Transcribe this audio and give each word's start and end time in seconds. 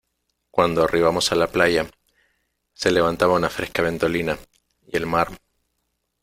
cuando 0.49 0.81
arribamos 0.83 1.31
a 1.31 1.35
la 1.35 1.45
playa, 1.45 1.85
se 2.73 2.89
levantaba 2.89 3.35
una 3.35 3.51
fresca 3.51 3.83
ventolina, 3.83 4.35
y 4.87 4.97
el 4.97 5.05
mar, 5.05 5.29